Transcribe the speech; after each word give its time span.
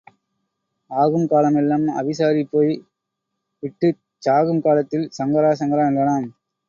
ஆகும் 0.91 1.27
காலம் 1.27 1.57
எல்லாம் 1.59 1.85
அவிசாரி 1.99 2.43
போய் 2.53 2.73
விட்டுச் 3.63 4.01
சாகும் 4.23 4.63
காலத்தில் 4.63 5.07
சங்கரா 5.19 5.51
சங்கரா 5.61 5.85
என்றாளாம். 5.89 6.27